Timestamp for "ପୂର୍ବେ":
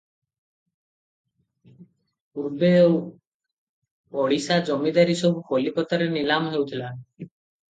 2.39-2.71